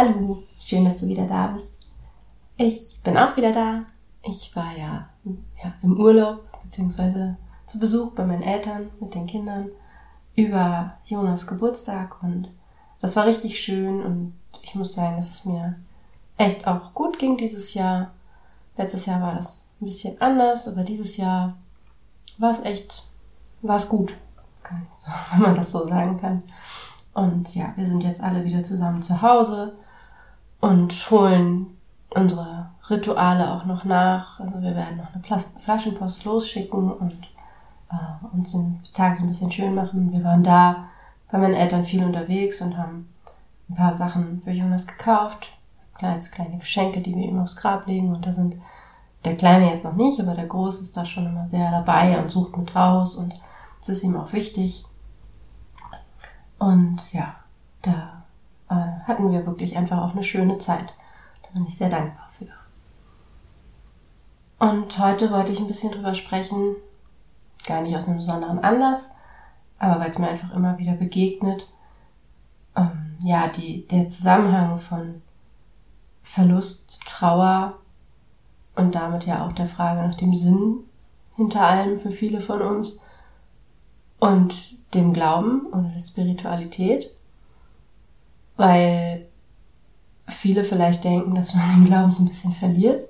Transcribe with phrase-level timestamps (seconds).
[0.00, 1.76] Hallo, schön, dass du wieder da bist.
[2.56, 3.82] Ich bin auch wieder da.
[4.22, 9.70] Ich war ja, ja im Urlaub, beziehungsweise zu Besuch bei meinen Eltern mit den Kindern
[10.36, 12.48] über Jonas Geburtstag und
[13.00, 15.74] das war richtig schön und ich muss sagen, dass es mir
[16.36, 18.12] echt auch gut ging dieses Jahr.
[18.76, 21.56] Letztes Jahr war das ein bisschen anders, aber dieses Jahr
[22.36, 23.02] war es echt,
[23.62, 24.14] war es gut,
[25.32, 26.44] wenn man das so sagen kann.
[27.14, 29.76] Und ja, wir sind jetzt alle wieder zusammen zu Hause
[30.60, 31.78] und holen
[32.10, 34.40] unsere Rituale auch noch nach.
[34.40, 37.14] Also wir werden noch eine Plas Flaschenpost losschicken und
[37.90, 40.12] äh, uns den Tag so ein bisschen schön machen.
[40.12, 40.88] Wir waren da
[41.30, 43.08] bei meinen Eltern viel unterwegs und haben
[43.68, 45.52] ein paar Sachen für Jonas gekauft.
[45.94, 48.14] Kleines, kleine Geschenke, die wir ihm aufs Grab legen.
[48.14, 48.56] Und da sind
[49.24, 52.30] der Kleine jetzt noch nicht, aber der Große ist da schon immer sehr dabei und
[52.30, 53.34] sucht mit raus und
[53.80, 54.84] es ist ihm auch wichtig.
[56.58, 57.34] Und ja,
[57.82, 58.17] da
[58.68, 58.74] äh,
[59.06, 60.92] hatten wir wirklich einfach auch eine schöne Zeit.
[61.42, 62.46] Da bin ich sehr dankbar für.
[64.58, 66.76] Und heute wollte ich ein bisschen drüber sprechen,
[67.66, 69.14] gar nicht aus einem besonderen Anlass,
[69.78, 71.72] aber weil es mir einfach immer wieder begegnet.
[72.76, 75.22] Ähm, ja, die, der Zusammenhang von
[76.22, 77.74] Verlust, Trauer
[78.74, 80.80] und damit ja auch der Frage nach dem Sinn
[81.36, 83.02] hinter allem für viele von uns
[84.18, 87.10] und dem Glauben oder der Spiritualität
[88.58, 89.26] weil
[90.26, 93.04] viele vielleicht denken, dass man den Glauben so ein bisschen verliert,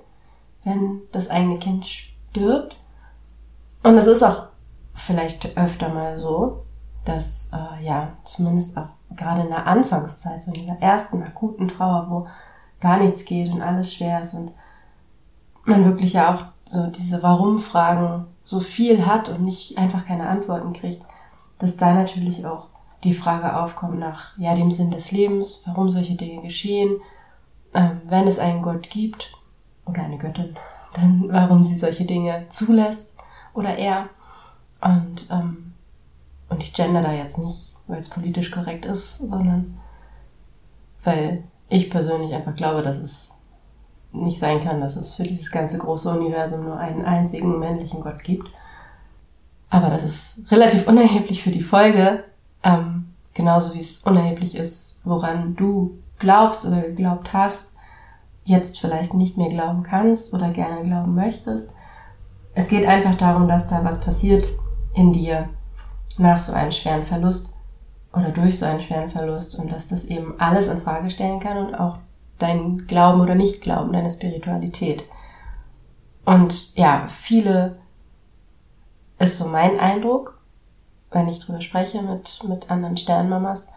[0.63, 2.77] wenn das eigene Kind stirbt.
[3.83, 4.47] Und es ist auch
[4.93, 6.65] vielleicht öfter mal so,
[7.03, 12.05] dass äh, ja zumindest auch gerade in der Anfangszeit, so in dieser ersten akuten Trauer,
[12.09, 12.27] wo
[12.79, 14.51] gar nichts geht und alles schwer ist und
[15.65, 20.73] man wirklich ja auch so diese Warum-Fragen so viel hat und nicht einfach keine Antworten
[20.73, 21.05] kriegt,
[21.57, 22.67] dass da natürlich auch
[23.03, 26.97] die Frage aufkommt nach ja dem Sinn des Lebens, warum solche Dinge geschehen,
[27.73, 29.33] ähm, wenn es einen Gott gibt
[29.85, 30.55] oder eine Göttin,
[30.93, 33.15] dann warum sie solche Dinge zulässt
[33.53, 34.09] oder er.
[34.81, 35.69] Und ähm,
[36.49, 39.77] und ich gender da jetzt nicht, weil es politisch korrekt ist, sondern
[41.03, 43.31] weil ich persönlich einfach glaube, dass es
[44.11, 48.23] nicht sein kann, dass es für dieses ganze große Universum nur einen einzigen männlichen Gott
[48.23, 48.49] gibt.
[49.69, 52.23] Aber das ist relativ unerheblich für die Folge,
[52.63, 57.73] ähm, genauso wie es unerheblich ist, woran du glaubst oder geglaubt hast,
[58.43, 61.73] jetzt vielleicht nicht mehr glauben kannst oder gerne glauben möchtest.
[62.53, 64.47] Es geht einfach darum, dass da was passiert
[64.93, 65.49] in dir
[66.17, 67.53] nach so einem schweren Verlust
[68.13, 71.57] oder durch so einen schweren Verlust und dass das eben alles in Frage stellen kann
[71.57, 71.99] und auch
[72.39, 75.03] dein Glauben oder Nicht-Glauben, deine Spiritualität.
[76.25, 77.77] Und ja, viele
[79.19, 80.38] ist so mein Eindruck,
[81.11, 83.67] wenn ich drüber spreche mit, mit anderen Sternmamas,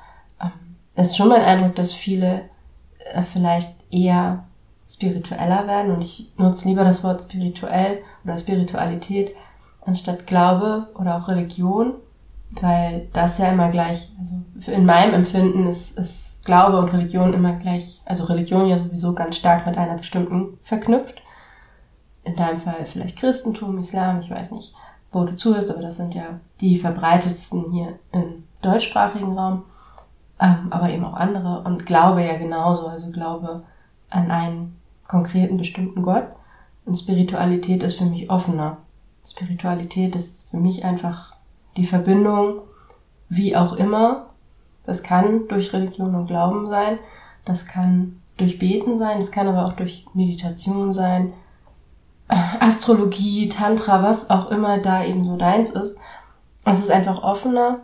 [0.41, 2.43] ähm, ist schon mein Eindruck, dass viele
[3.12, 4.44] äh, vielleicht eher
[4.87, 9.34] spiritueller werden und ich nutze lieber das Wort spirituell oder Spiritualität
[9.84, 11.94] anstatt Glaube oder auch Religion,
[12.50, 17.54] weil das ja immer gleich, also in meinem Empfinden ist, ist Glaube und Religion immer
[17.54, 21.22] gleich, also Religion ja sowieso ganz stark mit einer bestimmten verknüpft.
[22.25, 24.75] In deinem Fall vielleicht Christentum, Islam, ich weiß nicht
[25.12, 29.65] wo du zuhörst, aber das sind ja die verbreitetsten hier im deutschsprachigen Raum,
[30.41, 33.62] ähm, aber eben auch andere und Glaube ja genauso, also Glaube
[34.11, 34.76] an einen
[35.06, 36.25] konkreten bestimmten Gott
[36.87, 38.79] und Spiritualität ist für mich offener.
[39.25, 41.37] Spiritualität ist für mich einfach
[41.76, 42.62] die Verbindung,
[43.29, 44.26] wie auch immer.
[44.85, 46.99] Das kann durch Religion und Glauben sein,
[47.44, 51.32] das kann durch Beten sein, das kann aber auch durch Meditation sein,
[52.62, 55.99] Astrologie, Tantra, was auch immer da eben so deins ist.
[56.64, 57.81] Es ist einfach offener,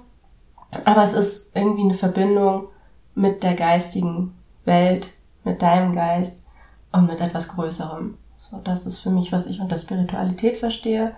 [0.84, 2.68] aber es ist irgendwie eine Verbindung
[3.16, 6.46] mit der geistigen Welt, mit deinem Geist
[6.92, 8.16] und mit etwas Größerem.
[8.36, 11.16] So, das ist für mich, was ich unter Spiritualität verstehe,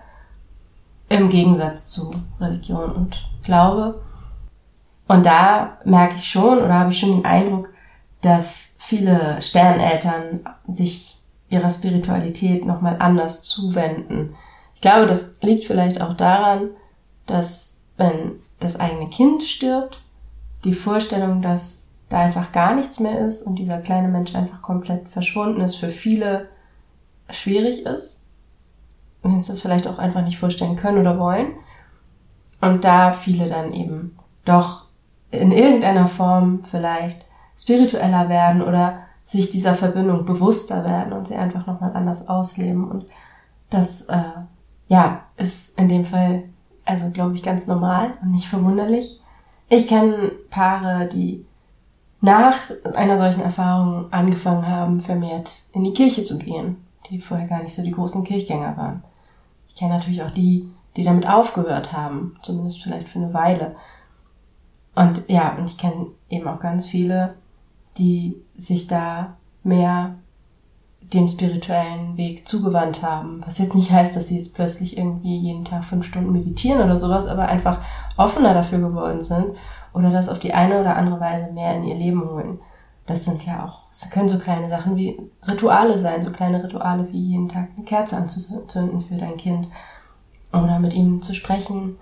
[1.09, 2.09] im Gegensatz zu
[2.39, 4.01] Religion und Glaube.
[5.07, 7.69] Und da merke ich schon oder habe ich schon den Eindruck,
[8.21, 11.20] dass viele Sterneltern sich
[11.51, 14.35] ihrer Spiritualität nochmal anders zuwenden.
[14.73, 16.71] Ich glaube, das liegt vielleicht auch daran,
[17.27, 20.01] dass wenn das eigene Kind stirbt,
[20.63, 25.09] die Vorstellung, dass da einfach gar nichts mehr ist und dieser kleine Mensch einfach komplett
[25.09, 26.49] verschwunden ist, für viele
[27.29, 28.23] schwierig ist.
[29.21, 31.53] Wenn sie das vielleicht auch einfach nicht vorstellen können oder wollen.
[32.59, 34.87] Und da viele dann eben doch
[35.31, 37.25] in irgendeiner Form vielleicht
[37.57, 42.89] spiritueller werden oder sich dieser Verbindung bewusster werden und sie einfach nochmal anders ausleben.
[42.89, 43.05] Und
[43.69, 44.23] das, äh,
[44.87, 46.43] ja, ist in dem Fall,
[46.85, 49.21] also glaube ich, ganz normal und nicht verwunderlich.
[49.69, 51.45] Ich kenne Paare, die
[52.19, 52.55] nach
[52.95, 56.77] einer solchen Erfahrung angefangen haben, vermehrt in die Kirche zu gehen,
[57.09, 59.03] die vorher gar nicht so die großen Kirchgänger waren.
[59.67, 63.75] Ich kenne natürlich auch die, die damit aufgehört haben, zumindest vielleicht für eine Weile.
[64.93, 67.35] Und ja, und ich kenne eben auch ganz viele,
[67.97, 70.15] die sich da mehr
[71.13, 73.41] dem spirituellen Weg zugewandt haben.
[73.45, 76.97] Was jetzt nicht heißt, dass sie jetzt plötzlich irgendwie jeden Tag fünf Stunden meditieren oder
[76.97, 77.81] sowas, aber einfach
[78.17, 79.55] offener dafür geworden sind
[79.93, 82.59] oder das auf die eine oder andere Weise mehr in ihr Leben holen.
[83.05, 87.11] Das sind ja auch, das können so kleine Sachen wie Rituale sein, so kleine Rituale
[87.11, 89.67] wie jeden Tag eine Kerze anzuzünden für dein Kind
[90.53, 91.97] oder mit ihm zu sprechen,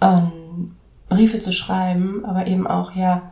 [0.00, 0.74] ähm,
[1.08, 3.22] Briefe zu schreiben, aber eben auch ja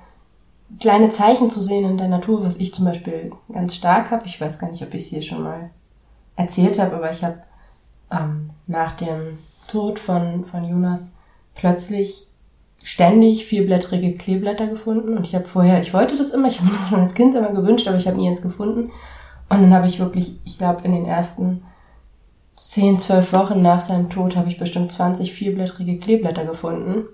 [0.81, 4.27] kleine Zeichen zu sehen in der Natur, was ich zum Beispiel ganz stark habe.
[4.27, 5.71] Ich weiß gar nicht, ob ich es hier schon mal
[6.37, 7.43] erzählt habe, aber ich habe
[8.11, 9.39] ähm, nach dem
[9.69, 11.13] Tod von, von Jonas
[11.55, 12.29] plötzlich
[12.83, 16.77] ständig vierblättrige Kleeblätter gefunden und ich habe vorher, ich wollte das immer, ich habe mir
[16.77, 18.91] das schon als Kind immer gewünscht, aber ich habe nie eins gefunden.
[19.49, 21.63] Und dann habe ich wirklich, ich glaube, in den ersten
[22.57, 27.05] zehn, zwölf Wochen nach seinem Tod habe ich bestimmt 20 vierblättrige Kleeblätter gefunden.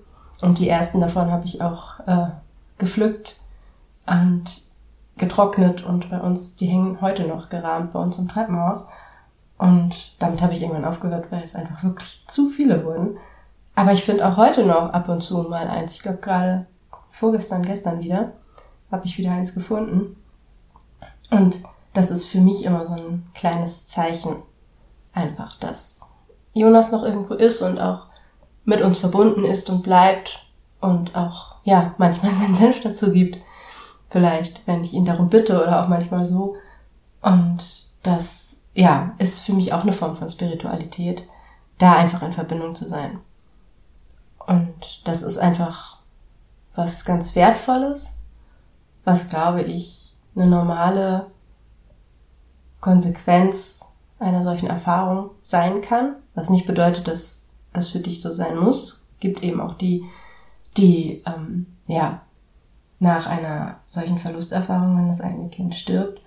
[0.41, 2.29] Und die ersten davon habe ich auch äh,
[2.77, 3.38] gepflückt
[4.09, 4.69] und
[5.17, 8.87] getrocknet und bei uns, die hängen heute noch gerahmt bei uns im Treppenhaus.
[9.57, 13.17] Und damit habe ich irgendwann aufgehört, weil es einfach wirklich zu viele wurden.
[13.75, 15.95] Aber ich finde auch heute noch ab und zu mal eins.
[15.95, 16.65] Ich glaube gerade
[17.11, 18.31] vorgestern, gestern wieder,
[18.91, 20.15] habe ich wieder eins gefunden.
[21.29, 21.61] Und
[21.93, 24.37] das ist für mich immer so ein kleines Zeichen.
[25.13, 26.01] Einfach, dass
[26.53, 28.05] Jonas noch irgendwo ist und auch
[28.63, 30.45] mit uns verbunden ist und bleibt
[30.79, 33.37] und auch, ja, manchmal seinen Senf dazu gibt
[34.09, 36.55] vielleicht, wenn ich ihn darum bitte oder auch manchmal so.
[37.21, 41.23] Und das, ja, ist für mich auch eine Form von Spiritualität,
[41.77, 43.19] da einfach in Verbindung zu sein.
[44.45, 45.99] Und das ist einfach
[46.75, 48.17] was ganz Wertvolles,
[49.03, 51.27] was, glaube ich, eine normale
[52.79, 53.85] Konsequenz
[54.19, 58.83] einer solchen Erfahrung sein kann, was nicht bedeutet, dass das für dich so sein muss.
[58.83, 60.03] Es gibt eben auch die,
[60.77, 62.21] die ähm, ja
[62.99, 66.21] nach einer solchen Verlusterfahrung, wenn das eigene Kind stirbt,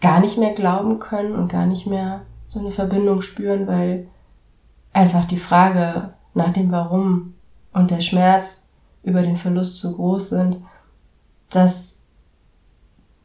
[0.00, 4.06] gar nicht mehr glauben können und gar nicht mehr so eine Verbindung spüren, weil
[4.92, 7.34] einfach die Frage nach dem Warum
[7.72, 8.68] und der Schmerz
[9.02, 10.60] über den Verlust so groß sind,
[11.50, 11.98] dass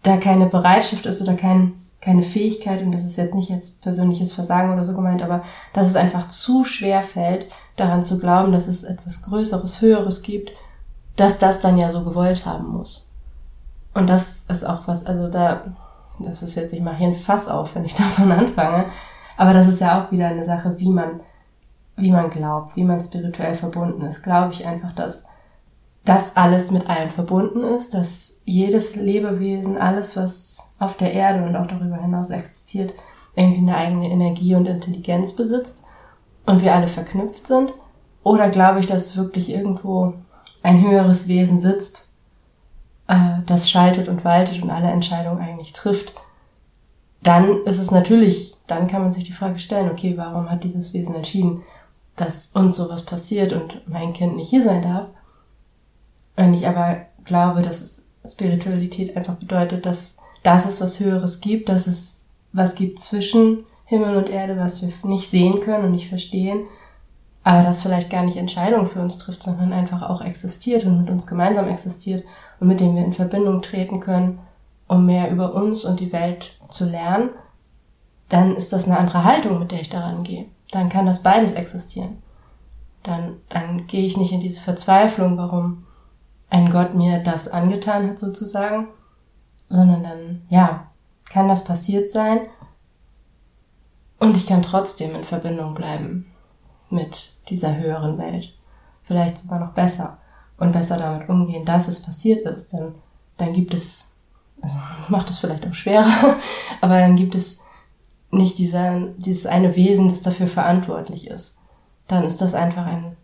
[0.02, 4.34] da keine Bereitschaft ist oder kein, keine Fähigkeit, und das ist jetzt nicht jetzt persönliches
[4.34, 5.44] Versagen oder so gemeint, aber
[5.74, 10.52] dass es einfach zu schwer fällt, daran zu glauben, dass es etwas Größeres, Höheres gibt,
[11.16, 13.16] dass das dann ja so gewollt haben muss.
[13.94, 15.64] Und das ist auch was, also da,
[16.20, 18.86] das ist jetzt, ich mache hier ein Fass auf, wenn ich davon anfange,
[19.38, 21.22] aber das ist ja auch wieder eine Sache, wie man,
[21.96, 24.24] wie man glaubt, wie man spirituell verbunden ist.
[24.24, 25.26] Glaube ich einfach, dass
[26.06, 31.56] das alles mit allem verbunden ist, dass jedes Lebewesen, alles, was auf der Erde und
[31.56, 32.94] auch darüber hinaus existiert,
[33.36, 35.84] irgendwie eine eigene Energie und Intelligenz besitzt
[36.46, 37.74] und wir alle verknüpft sind?
[38.24, 40.14] Oder glaube ich, dass wirklich irgendwo
[40.64, 42.10] ein höheres Wesen sitzt,
[43.08, 46.14] äh, das schaltet und waltet und alle Entscheidungen eigentlich trifft,
[47.22, 50.94] dann ist es natürlich, dann kann man sich die Frage stellen, okay, warum hat dieses
[50.94, 51.64] Wesen entschieden,
[52.16, 55.10] dass uns sowas passiert und mein Kind nicht hier sein darf?
[56.36, 61.88] Wenn ich aber glaube, dass Spiritualität einfach bedeutet, dass, dass es was Höheres gibt, dass
[61.88, 66.66] es was gibt zwischen Himmel und Erde, was wir nicht sehen können und nicht verstehen,
[67.44, 71.10] aber das vielleicht gar nicht Entscheidungen für uns trifft, sondern einfach auch existiert und mit
[71.10, 72.24] uns gemeinsam existiert
[72.60, 74.40] und mit dem wir in Verbindung treten können,
[74.88, 77.30] um mehr über uns und die Welt zu lernen,
[78.30, 80.46] dann ist das eine andere Haltung, mit der ich daran gehe.
[80.72, 82.22] Dann kann das beides existieren.
[83.04, 85.86] Dann, dann gehe ich nicht in diese Verzweiflung, warum
[86.50, 88.88] ein Gott mir das angetan hat sozusagen,
[89.68, 90.88] sondern dann, ja,
[91.30, 92.42] kann das passiert sein
[94.20, 96.32] und ich kann trotzdem in Verbindung bleiben
[96.90, 98.54] mit dieser höheren Welt.
[99.04, 100.18] Vielleicht sogar noch besser
[100.58, 102.74] und besser damit umgehen, dass es passiert ist.
[102.74, 102.96] Denn
[103.38, 104.14] dann gibt es,
[104.62, 104.76] also
[105.10, 106.38] macht es vielleicht auch schwerer,
[106.82, 107.60] aber dann gibt es
[108.32, 111.56] nicht dieser, dieses eine Wesen, das dafür verantwortlich ist.
[112.08, 113.16] dann ist das einfach ein,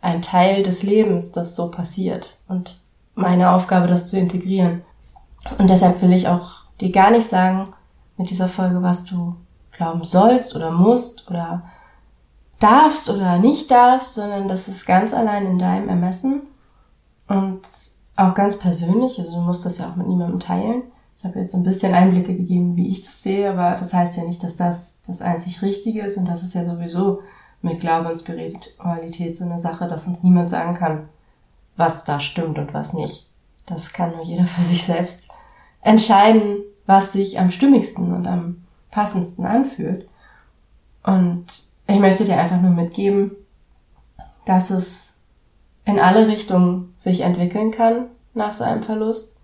[0.00, 2.36] ein Teil des Lebens, das so passiert.
[2.48, 2.78] Und
[3.14, 4.82] meine Aufgabe, das zu integrieren.
[5.58, 7.72] Und deshalb will ich auch dir gar nicht sagen
[8.16, 9.36] mit dieser Folge, was du
[9.72, 11.64] glauben sollst oder musst oder
[12.62, 16.42] darfst oder nicht darfst, sondern das ist ganz allein in deinem Ermessen
[17.28, 17.62] und
[18.16, 19.18] auch ganz persönlich.
[19.18, 20.82] Also du musst das ja auch mit niemandem teilen.
[21.16, 24.16] Ich habe jetzt so ein bisschen Einblicke gegeben, wie ich das sehe, aber das heißt
[24.16, 27.20] ja nicht, dass das das einzig Richtige ist und das ist ja sowieso
[27.62, 31.08] mit Glaube und Spiritualität so eine Sache, dass uns niemand sagen kann,
[31.76, 33.28] was da stimmt und was nicht.
[33.66, 35.28] Das kann nur jeder für sich selbst
[35.80, 40.08] entscheiden, was sich am stimmigsten und am passendsten anfühlt.
[41.04, 41.46] Und
[41.86, 43.32] ich möchte dir einfach nur mitgeben,
[44.46, 45.16] dass es
[45.84, 49.38] in alle Richtungen sich entwickeln kann nach so einem Verlust,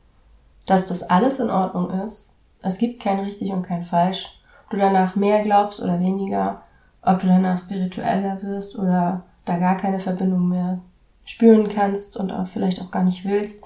[0.66, 2.33] dass das alles in Ordnung ist.
[2.61, 4.40] Es gibt kein richtig und kein falsch.
[4.64, 6.62] Ob du danach mehr glaubst oder weniger,
[7.02, 10.80] ob du danach spiritueller wirst oder da gar keine Verbindung mehr
[11.25, 13.62] spüren kannst und auch vielleicht auch gar nicht willst.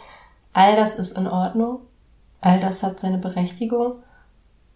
[0.52, 1.80] All das ist in Ordnung.
[2.40, 3.94] All das hat seine Berechtigung.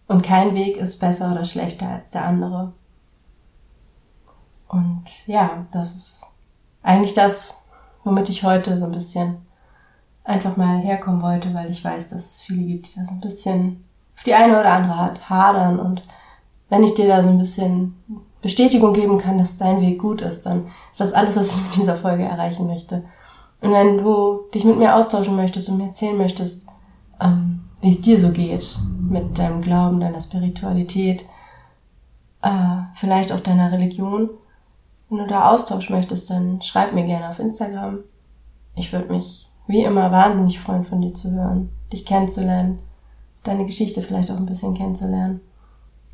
[0.07, 2.73] Und kein Weg ist besser oder schlechter als der andere.
[4.67, 6.25] Und ja, das ist
[6.83, 7.63] eigentlich das,
[8.03, 9.37] womit ich heute so ein bisschen
[10.23, 13.85] einfach mal herkommen wollte, weil ich weiß, dass es viele gibt, die das ein bisschen
[14.15, 15.79] auf die eine oder andere Art hadern.
[15.79, 16.03] Und
[16.69, 17.95] wenn ich dir da so ein bisschen
[18.41, 21.75] Bestätigung geben kann, dass dein Weg gut ist, dann ist das alles, was ich mit
[21.77, 23.03] dieser Folge erreichen möchte.
[23.61, 26.67] Und wenn du dich mit mir austauschen möchtest und mir erzählen möchtest,
[27.19, 28.77] ähm, wie es dir so geht
[29.09, 31.25] mit deinem Glauben, deiner Spiritualität,
[32.41, 34.29] äh, vielleicht auch deiner Religion,
[35.09, 37.99] wenn du da Austausch möchtest, dann schreib mir gerne auf Instagram.
[38.75, 42.77] Ich würde mich wie immer wahnsinnig freuen, von dir zu hören, dich kennenzulernen,
[43.43, 45.41] deine Geschichte vielleicht auch ein bisschen kennenzulernen.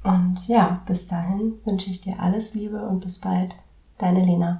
[0.03, 3.55] Und ja, bis dahin wünsche ich dir alles Liebe und bis bald.
[3.97, 4.59] Deine Lena.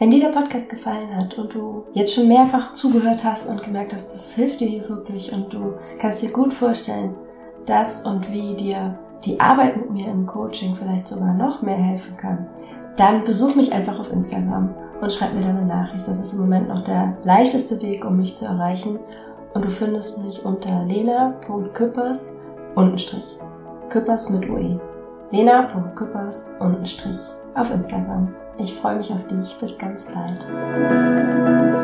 [0.00, 3.92] Wenn dir der Podcast gefallen hat und du jetzt schon mehrfach zugehört hast und gemerkt
[3.92, 7.14] hast, das hilft dir hier wirklich und du kannst dir gut vorstellen,
[7.66, 12.16] dass und wie dir die Arbeit mit mir im Coaching vielleicht sogar noch mehr helfen
[12.16, 12.46] kann,
[12.96, 16.06] dann besuch mich einfach auf Instagram und schreib mir deine Nachricht.
[16.08, 18.98] Das ist im Moment noch der leichteste Weg, um mich zu erreichen.
[19.54, 22.40] Und du findest mich unter lena.küppers
[22.74, 23.38] untenstrich.
[23.88, 24.80] Küppers mit UE.
[25.30, 27.18] lena.küppers untenstrich
[27.54, 28.34] auf Instagram.
[28.58, 29.56] Ich freue mich auf dich.
[29.58, 31.77] Bis ganz bald.